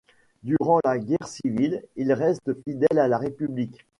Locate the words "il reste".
1.95-2.59